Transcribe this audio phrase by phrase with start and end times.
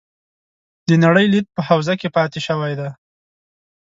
[0.87, 2.89] د نړۍ لید په حوزه کې پاتې شوي دي.